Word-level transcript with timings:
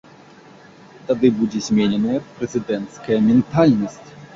Тады 1.11 1.31
будзе 1.41 1.59
змененая 1.67 2.19
прэзідэнцкая 2.41 3.23
ментальнасць. 3.33 4.07